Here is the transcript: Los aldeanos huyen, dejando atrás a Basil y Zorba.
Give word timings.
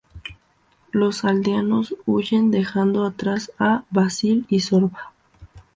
Los 0.91 1.25
aldeanos 1.25 1.93
huyen, 2.07 2.49
dejando 2.49 3.05
atrás 3.05 3.51
a 3.59 3.83
Basil 3.91 4.47
y 4.49 4.61
Zorba. 4.61 5.13